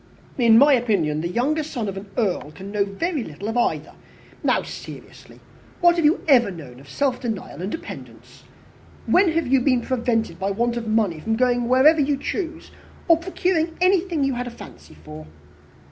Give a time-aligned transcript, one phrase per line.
[0.39, 3.93] "In my opinion, the younger son of an earl can know very little of either.
[4.43, 5.39] Now, seriously,
[5.79, 8.43] what have you ever known of self denial and dependence?
[9.05, 12.71] When have you been prevented by want of money from going wherever you chose
[13.07, 15.27] or procuring anything you had a fancy for?"